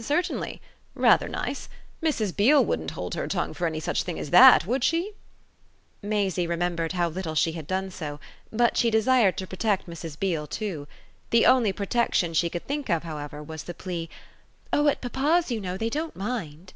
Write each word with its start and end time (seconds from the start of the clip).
"Certainly; 0.00 0.62
rather 0.94 1.26
nice. 1.28 1.68
Mrs. 2.00 2.36
Beale 2.36 2.64
wouldn't 2.64 2.92
hold 2.92 3.16
her 3.16 3.26
tongue 3.26 3.52
for 3.52 3.66
any 3.66 3.80
such 3.80 4.04
thing 4.04 4.16
as 4.16 4.30
that, 4.30 4.64
would 4.64 4.84
she?" 4.84 5.14
Maisie 6.00 6.46
remembered 6.46 6.92
how 6.92 7.08
little 7.08 7.34
she 7.34 7.50
had 7.58 7.66
done 7.66 7.90
so; 7.90 8.20
but 8.52 8.76
she 8.76 8.92
desired 8.92 9.36
to 9.38 9.46
protect 9.48 9.88
Mrs. 9.90 10.16
Beale 10.16 10.46
too. 10.46 10.86
The 11.30 11.46
only 11.46 11.72
protection 11.72 12.32
she 12.32 12.48
could 12.48 12.64
think 12.68 12.88
of, 12.90 13.02
however, 13.02 13.42
was 13.42 13.64
the 13.64 13.74
plea: 13.74 14.08
"Oh 14.72 14.86
at 14.86 15.00
papa's, 15.00 15.50
you 15.50 15.60
know, 15.60 15.76
they 15.76 15.90
don't 15.90 16.14
mind!" 16.14 16.74